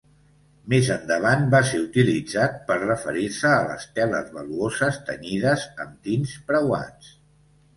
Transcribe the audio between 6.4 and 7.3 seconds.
preuats.